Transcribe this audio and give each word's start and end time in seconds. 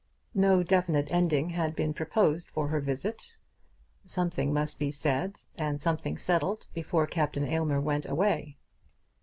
No 0.33 0.63
definite 0.63 1.11
ending 1.11 1.51
had 1.51 1.75
been 1.75 1.93
proposed 1.93 2.49
for 2.49 2.69
her 2.69 2.79
visit. 2.79 3.37
Something 4.03 4.51
must 4.51 4.79
be 4.79 4.89
said 4.89 5.37
and 5.59 5.79
something 5.79 6.17
settled 6.17 6.65
before 6.73 7.05
Captain 7.05 7.45
Aylmer 7.47 7.79
went 7.79 8.09
away. 8.09 8.57